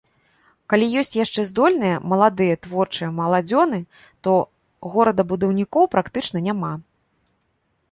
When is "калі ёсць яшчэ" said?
0.73-1.43